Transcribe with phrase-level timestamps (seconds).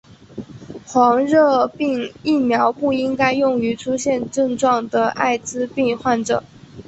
[0.87, 6.43] 黄热病疫苗不应该用于出现症状的爱滋病患者。